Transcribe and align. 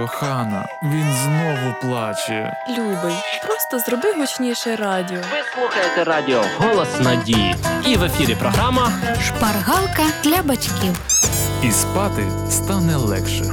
кохана, 0.00 0.66
він 0.82 1.06
знову 1.24 1.74
плаче. 1.82 2.56
Любий, 2.68 3.16
просто 3.46 3.78
зроби 3.78 4.12
гучніше 4.12 4.76
радіо. 4.76 5.18
Ви 5.18 5.38
слухаєте 5.54 6.04
радіо 6.04 6.42
Голос 6.58 7.00
Надії. 7.00 7.54
І 7.86 7.96
в 7.96 8.02
ефірі 8.04 8.34
програма 8.34 8.92
Шпаргалка 9.26 10.02
для 10.24 10.42
батьків. 10.42 11.00
І 11.62 11.70
спати 11.70 12.22
стане 12.50 12.96
легше. 12.96 13.44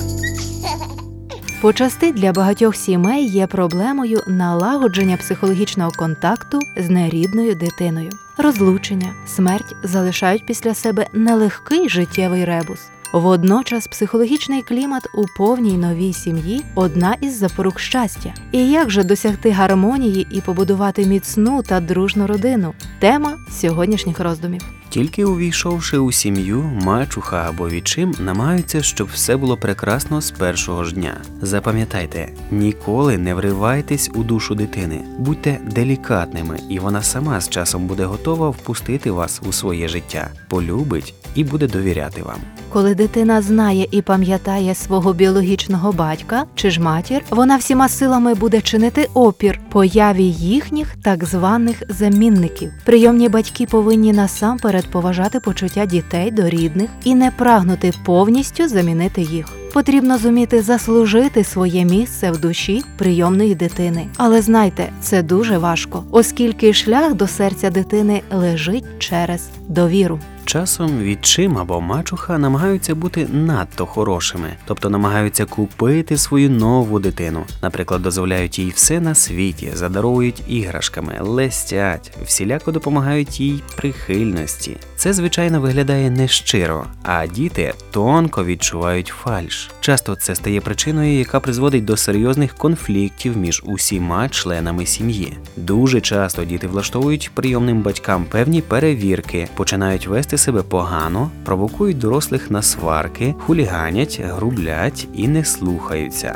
Почасти 1.61 2.11
для 2.11 2.31
багатьох 2.31 2.75
сімей 2.75 3.25
є 3.25 3.47
проблемою 3.47 4.23
налагодження 4.27 5.17
психологічного 5.17 5.91
контакту 5.91 6.59
з 6.77 6.89
нерідною 6.89 7.55
дитиною. 7.55 8.09
Розлучення, 8.37 9.13
смерть 9.27 9.75
залишають 9.83 10.45
після 10.45 10.73
себе 10.73 11.07
нелегкий 11.13 11.89
життєвий 11.89 12.45
ребус. 12.45 12.79
Водночас 13.11 13.87
психологічний 13.87 14.61
клімат 14.61 15.03
у 15.15 15.25
повній 15.37 15.77
новій 15.77 16.13
сім'ї 16.13 16.63
одна 16.75 17.15
із 17.21 17.37
запорук 17.37 17.79
щастя. 17.79 18.33
І 18.51 18.69
як 18.69 18.89
же 18.89 19.03
досягти 19.03 19.51
гармонії 19.51 20.27
і 20.31 20.41
побудувати 20.41 21.05
міцну 21.05 21.63
та 21.63 21.79
дружну 21.79 22.27
родину? 22.27 22.73
Тема 22.99 23.37
сьогоднішніх 23.51 24.19
роздумів. 24.19 24.61
Тільки 24.97 25.25
увійшовши 25.25 25.97
у 25.97 26.11
сім'ю, 26.11 26.63
мачуха 26.63 27.45
або 27.49 27.69
відчим 27.69 28.15
намагаються, 28.19 28.81
щоб 28.81 29.07
все 29.13 29.37
було 29.37 29.57
прекрасно 29.57 30.21
з 30.21 30.31
першого 30.31 30.83
ж 30.83 30.95
дня. 30.95 31.17
Запам'ятайте, 31.41 32.29
ніколи 32.51 33.17
не 33.17 33.33
вривайтесь 33.33 34.11
у 34.13 34.23
душу 34.23 34.55
дитини, 34.55 35.03
будьте 35.19 35.59
делікатними, 35.71 36.59
і 36.69 36.79
вона 36.79 37.01
сама 37.01 37.41
з 37.41 37.49
часом 37.49 37.87
буде 37.87 38.05
готова 38.05 38.49
впустити 38.49 39.11
вас 39.11 39.41
у 39.49 39.53
своє 39.53 39.87
життя, 39.87 40.29
полюбить 40.49 41.13
і 41.35 41.43
буде 41.43 41.67
довіряти 41.67 42.21
вам. 42.21 42.39
Коли 42.69 42.95
дитина 42.95 43.41
знає 43.41 43.87
і 43.91 44.01
пам'ятає 44.01 44.75
свого 44.75 45.13
біологічного 45.13 45.91
батька 45.91 46.45
чи 46.55 46.71
ж 46.71 46.81
матір, 46.81 47.21
вона 47.29 47.57
всіма 47.57 47.89
силами 47.89 48.33
буде 48.33 48.61
чинити 48.61 49.09
опір 49.13 49.59
появі 49.69 50.23
їхніх 50.23 50.95
так 51.03 51.25
званих 51.25 51.83
замінників. 51.89 52.71
Прийомні 52.85 53.29
батьки 53.29 53.65
повинні 53.65 54.13
насамперед 54.13 54.86
поважати 54.91 55.39
почуття 55.39 55.85
дітей 55.85 56.31
до 56.31 56.49
рідних 56.49 56.89
і 57.03 57.15
не 57.15 57.31
прагнути 57.31 57.93
повністю 58.05 58.67
замінити 58.67 59.21
їх. 59.21 59.45
Потрібно 59.73 60.17
зуміти 60.17 60.61
заслужити 60.61 61.43
своє 61.43 61.85
місце 61.85 62.31
в 62.31 62.39
душі 62.39 62.83
прийомної 62.97 63.55
дитини. 63.55 64.07
Але 64.17 64.41
знайте, 64.41 64.89
це 65.01 65.23
дуже 65.23 65.57
важко, 65.57 66.03
оскільки 66.11 66.73
шлях 66.73 67.13
до 67.13 67.27
серця 67.27 67.69
дитини 67.69 68.21
лежить 68.31 68.85
через 68.99 69.49
довіру. 69.67 70.19
Часом 70.47 70.99
відчим 70.99 71.57
або 71.57 71.81
мачуха 71.81 72.37
намагаються 72.37 72.95
бути 72.95 73.27
надто 73.31 73.85
хорошими, 73.85 74.53
тобто 74.65 74.89
намагаються 74.89 75.45
купити 75.45 76.17
свою 76.17 76.49
нову 76.49 76.99
дитину. 76.99 77.43
Наприклад, 77.61 78.01
дозволяють 78.01 78.59
їй 78.59 78.69
все 78.69 78.99
на 78.99 79.15
світі, 79.15 79.71
задаровують 79.73 80.43
іграшками, 80.47 81.17
лестять, 81.19 82.11
всіляко 82.25 82.71
допомагають 82.71 83.39
їй 83.39 83.63
прихильності. 83.75 84.77
Це 84.95 85.13
звичайно 85.13 85.61
виглядає 85.61 86.11
нещиро, 86.11 86.85
а 87.03 87.27
діти 87.27 87.73
тонко 87.91 88.45
відчувають 88.45 89.13
фальш. 89.23 89.71
Часто 89.79 90.15
це 90.15 90.35
стає 90.35 90.61
причиною, 90.61 91.19
яка 91.19 91.39
призводить 91.39 91.85
до 91.85 91.97
серйозних 91.97 92.55
конфліктів 92.55 93.37
між 93.37 93.63
усіма 93.65 94.29
членами 94.29 94.85
сім'ї. 94.85 95.37
Дуже 95.57 96.01
часто 96.01 96.45
діти 96.45 96.67
влаштовують 96.67 97.31
прийомним 97.33 97.81
батькам 97.81 98.25
певні 98.25 98.61
перевірки, 98.61 99.47
починають 99.55 100.07
вести 100.07 100.36
себе 100.37 100.63
погано, 100.63 101.31
провокують 101.45 101.97
дорослих 101.97 102.51
на 102.51 102.61
сварки, 102.61 103.35
хуліганять, 103.39 104.21
грублять 104.23 105.07
і 105.13 105.27
не 105.27 105.45
слухаються. 105.45 106.35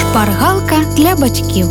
Шпаргалка 0.00 0.76
для 0.96 1.16
батьків. 1.16 1.66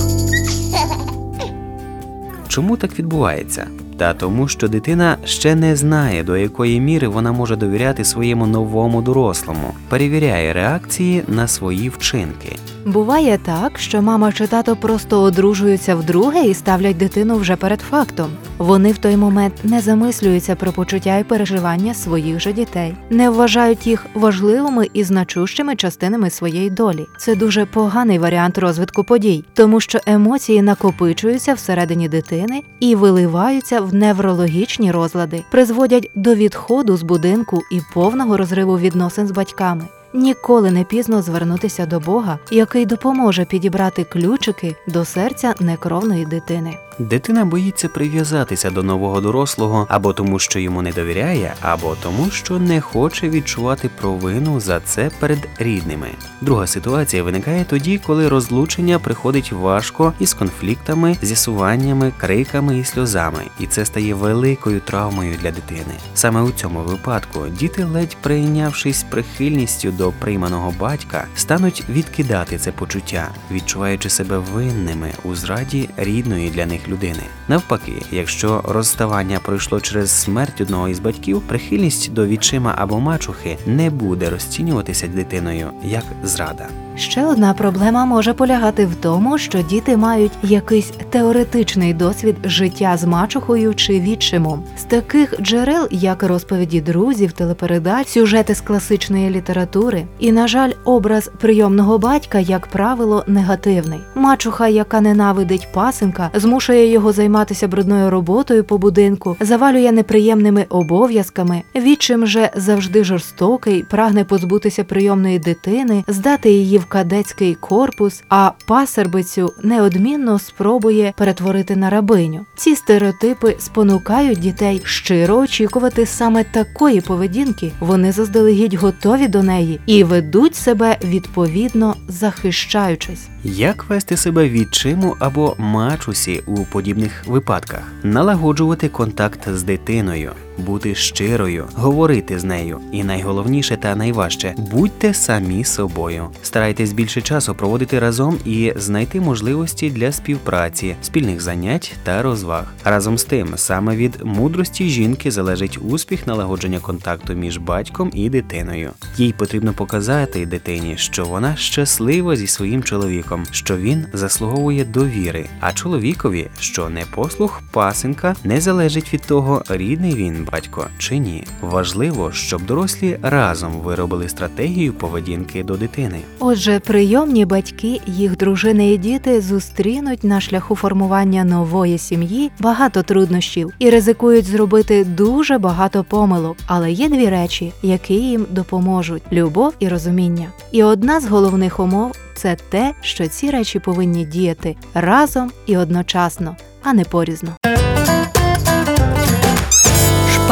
Чому 2.47 2.77
так 2.77 2.99
відбувається? 2.99 3.67
Та 3.97 4.13
тому, 4.13 4.47
що 4.47 4.67
дитина 4.67 5.17
ще 5.25 5.55
не 5.55 5.75
знає, 5.75 6.23
до 6.23 6.37
якої 6.37 6.79
міри 6.79 7.07
вона 7.07 7.31
може 7.31 7.55
довіряти 7.55 8.05
своєму 8.05 8.47
новому 8.47 9.01
дорослому, 9.01 9.73
перевіряє 9.89 10.53
реакції 10.53 11.23
на 11.27 11.47
свої 11.47 11.89
вчинки. 11.89 12.55
Буває 12.85 13.37
так, 13.37 13.79
що 13.79 14.01
мама 14.01 14.31
чи 14.31 14.47
тато 14.47 14.75
просто 14.75 15.21
одружуються 15.21 15.95
вдруге 15.95 16.43
і 16.43 16.53
ставлять 16.53 16.97
дитину 16.97 17.37
вже 17.37 17.55
перед 17.55 17.81
фактом. 17.81 18.29
Вони 18.57 18.91
в 18.91 18.97
той 18.97 19.17
момент 19.17 19.53
не 19.63 19.81
замислюються 19.81 20.55
про 20.55 20.71
почуття 20.71 21.17
і 21.17 21.23
переживання 21.23 21.93
своїх 21.93 22.39
же 22.39 22.53
дітей, 22.53 22.95
не 23.09 23.29
вважають 23.29 23.87
їх 23.87 24.05
важливими 24.13 24.87
і 24.93 25.03
значущими 25.03 25.75
частинами 25.75 26.29
своєї 26.29 26.69
долі. 26.69 27.05
Це 27.17 27.35
дуже 27.35 27.65
поганий 27.65 28.19
варіант 28.19 28.57
розвитку 28.57 29.03
подій, 29.03 29.45
тому 29.53 29.79
що 29.79 29.99
емоції 30.05 30.61
накопичуються 30.61 31.53
всередині 31.53 32.09
дитини 32.09 32.63
і 32.79 32.95
виливаються 32.95 33.79
в 33.83 33.93
неврологічні 33.93 34.91
розлади, 34.91 35.43
призводять 35.51 36.09
до 36.15 36.35
відходу 36.35 36.97
з 36.97 37.03
будинку 37.03 37.61
і 37.71 37.81
повного 37.93 38.37
розриву 38.37 38.77
відносин 38.79 39.27
з 39.27 39.31
батьками. 39.31 39.87
Ніколи 40.13 40.71
не 40.71 40.83
пізно 40.83 41.21
звернутися 41.21 41.85
до 41.85 41.99
Бога, 41.99 42.39
який 42.51 42.85
допоможе 42.85 43.45
підібрати 43.45 44.03
ключики 44.03 44.75
до 44.87 45.05
серця 45.05 45.55
некровної 45.59 46.25
дитини. 46.25 46.77
Дитина 46.99 47.45
боїться 47.45 47.89
прив'язатися 47.89 48.71
до 48.71 48.83
нового 48.83 49.21
дорослого 49.21 49.87
або 49.89 50.13
тому, 50.13 50.39
що 50.39 50.59
йому 50.59 50.81
не 50.81 50.91
довіряє, 50.91 51.53
або 51.61 51.95
тому, 52.03 52.29
що 52.31 52.59
не 52.59 52.81
хоче 52.81 53.29
відчувати 53.29 53.89
провину 54.01 54.59
за 54.59 54.79
це 54.79 55.11
перед 55.19 55.49
рідними. 55.59 56.07
Друга 56.41 56.67
ситуація 56.67 57.23
виникає 57.23 57.65
тоді, 57.65 57.97
коли 57.97 58.29
розлучення 58.29 58.99
приходить 58.99 59.51
важко 59.51 60.13
із 60.19 60.33
конфліктами, 60.33 61.17
з'ясуваннями, 61.21 62.11
криками 62.17 62.77
і 62.77 62.83
сльозами, 62.83 63.43
і 63.59 63.67
це 63.67 63.85
стає 63.85 64.13
великою 64.13 64.79
травмою 64.79 65.35
для 65.41 65.51
дитини. 65.51 65.93
Саме 66.13 66.41
у 66.41 66.51
цьому 66.51 66.79
випадку 66.79 67.39
діти, 67.59 67.83
ледь 67.83 68.17
прийнявшись 68.21 69.03
прихильністю 69.03 69.91
до 69.91 70.11
прийманого 70.11 70.73
батька, 70.79 71.25
стануть 71.35 71.83
відкидати 71.89 72.57
це 72.57 72.71
почуття, 72.71 73.29
відчуваючи 73.51 74.09
себе 74.09 74.37
винними 74.37 75.11
у 75.23 75.35
зраді 75.35 75.89
рідної 75.97 76.49
для 76.49 76.65
них 76.65 76.82
людини. 76.87 77.23
Навпаки, 77.47 78.01
якщо 78.11 78.61
розставання 78.67 79.39
пройшло 79.39 79.79
через 79.79 80.11
смерть 80.11 80.61
одного 80.61 80.89
із 80.89 80.99
батьків, 80.99 81.41
прихильність 81.47 82.13
до 82.13 82.27
відчима 82.27 82.75
або 82.77 82.99
мачухи 82.99 83.57
не 83.65 83.89
буде 83.89 84.29
розцінюватися 84.29 85.07
дитиною 85.07 85.71
як 85.83 86.03
зрада. 86.23 86.67
Ще 86.95 87.25
одна 87.25 87.53
проблема 87.53 88.05
може 88.05 88.33
полягати 88.33 88.85
в 88.85 88.95
тому, 88.95 89.37
що 89.37 89.61
діти 89.61 89.97
мають 89.97 90.31
якийсь 90.43 90.91
теоретичний 91.09 91.93
досвід 91.93 92.35
життя 92.43 92.97
з 92.97 93.03
мачухою 93.03 93.75
чи 93.75 93.99
відчимом. 93.99 94.63
З 94.77 94.83
таких 94.83 95.41
джерел, 95.41 95.87
як 95.91 96.23
розповіді 96.23 96.81
друзів, 96.81 97.31
телепередач, 97.31 98.07
сюжети 98.07 98.55
з 98.55 98.61
класичної 98.61 99.29
літератури, 99.29 100.05
і, 100.19 100.31
на 100.31 100.47
жаль, 100.47 100.71
образ 100.85 101.31
прийомного 101.39 101.97
батька, 101.97 102.39
як 102.39 102.67
правило, 102.67 103.23
негативний. 103.27 103.99
Мачуха, 104.15 104.67
яка 104.67 105.01
ненавидить 105.01 105.67
пасенка, 105.73 106.29
змушує 106.33 106.91
його 106.91 107.11
займатися 107.11 107.67
брудною 107.67 108.09
роботою 108.09 108.63
по 108.63 108.77
будинку, 108.77 109.37
завалює 109.39 109.91
неприємними 109.91 110.65
обов'язками. 110.69 111.61
Відчим 111.75 112.27
же 112.27 112.49
завжди 112.55 113.03
жорстокий, 113.03 113.83
прагне 113.89 114.23
позбутися 114.23 114.83
прийомної 114.83 115.39
дитини, 115.39 116.03
здати 116.07 116.51
її 116.51 116.82
в 116.83 116.85
кадетський 116.85 117.55
корпус, 117.55 118.23
а 118.29 118.51
пасербицю 118.65 119.53
неодмінно 119.63 120.39
спробує 120.39 121.13
перетворити 121.17 121.75
на 121.75 121.89
рабиню. 121.89 122.45
Ці 122.55 122.75
стереотипи 122.75 123.55
спонукають 123.59 124.39
дітей 124.39 124.81
щиро 124.85 125.37
очікувати 125.37 126.05
саме 126.05 126.43
такої 126.43 127.01
поведінки. 127.01 127.71
Вони 127.79 128.11
заздалегідь 128.11 128.73
готові 128.73 129.27
до 129.27 129.43
неї 129.43 129.79
і 129.85 130.03
ведуть 130.03 130.55
себе 130.55 130.97
відповідно 131.03 131.95
захищаючись. 132.07 133.27
Як 133.43 133.89
вести 133.89 134.17
себе 134.17 134.49
відчиму 134.49 135.15
або 135.19 135.55
мачусі 135.57 136.43
у 136.45 136.65
подібних 136.65 137.23
випадках? 137.27 137.81
Налагоджувати 138.03 138.89
контакт 138.89 139.49
з 139.49 139.63
дитиною, 139.63 140.31
бути 140.57 140.95
щирою, 140.95 141.65
говорити 141.75 142.39
з 142.39 142.43
нею, 142.43 142.79
і 142.91 143.03
найголовніше 143.03 143.77
та 143.77 143.95
найважче 143.95 144.55
будьте 144.57 145.13
самі 145.13 145.63
собою. 145.63 146.27
Старайтесь 146.41 146.93
більше 146.93 147.21
часу 147.21 147.55
проводити 147.55 147.99
разом 147.99 148.37
і 148.45 148.73
знайти 148.75 149.21
можливості 149.21 149.89
для 149.89 150.11
співпраці, 150.11 150.95
спільних 151.01 151.41
занять 151.41 151.93
та 152.03 152.21
розваг. 152.21 152.73
Разом 152.83 153.17
з 153.17 153.23
тим, 153.23 153.53
саме 153.55 153.95
від 153.95 154.19
мудрості 154.23 154.89
жінки 154.89 155.31
залежить 155.31 155.79
успіх 155.81 156.27
налагодження 156.27 156.79
контакту 156.79 157.33
між 157.33 157.57
батьком 157.57 158.11
і 158.13 158.29
дитиною. 158.29 158.91
Їй 159.17 159.33
потрібно 159.33 159.73
показати 159.73 160.45
дитині, 160.45 160.93
що 160.97 161.25
вона 161.25 161.55
щаслива 161.55 162.35
зі 162.35 162.47
своїм 162.47 162.83
чоловіком, 162.83 163.43
що 163.51 163.77
він 163.77 164.05
заслуговує 164.13 164.85
довіри, 164.85 165.45
а 165.59 165.71
чоловікові, 165.71 166.47
що 166.59 166.89
непослух 166.89 167.61
пасенка 167.71 168.35
не 168.43 168.61
залежить 168.61 169.13
від 169.13 169.21
того, 169.21 169.63
рідний 169.69 170.15
батько 170.51 170.87
чи 170.97 171.17
ні. 171.17 171.43
Важливо, 171.61 172.31
щоб 172.31 172.65
дорослі 172.65 173.17
разом 173.21 173.71
виробили 173.71 174.29
стратегію 174.29 174.93
поведінки 174.93 175.63
до 175.63 175.77
дитини. 175.77 176.19
Отже, 176.39 176.79
прийомні 176.79 177.45
батьки, 177.45 178.01
їх 178.07 178.37
дружини 178.37 178.91
і 178.91 178.97
діти 178.97 179.41
зустрінуть 179.41 180.23
на 180.23 180.41
шляху 180.41 180.75
формування 180.75 181.43
нової 181.43 181.97
сім'ї 181.97 182.51
багато 182.59 183.03
труднощів 183.03 183.73
і 183.79 183.89
ризикують 183.89 184.45
зробити 184.45 185.03
дуже 185.03 185.57
багато 185.57 186.03
помилок. 186.03 186.57
Але 186.65 186.91
є 186.91 187.09
дві 187.09 187.29
речі, 187.29 187.73
які 187.81 188.13
їм 188.13 188.45
допоможуть: 188.49 189.23
любов 189.31 189.73
і 189.79 189.87
розуміння. 189.87 190.47
І 190.71 190.83
одна 190.83 191.19
з 191.19 191.27
головних 191.27 191.79
умов 191.79 192.11
це 192.35 192.57
те, 192.69 192.93
що 193.01 193.27
ці 193.27 193.49
речі 193.49 193.79
повинні 193.79 194.25
діяти 194.25 194.75
разом 194.93 195.51
і 195.65 195.77
одночасно, 195.77 196.55
а 196.83 196.93
не 196.93 197.03
порізно. 197.03 197.49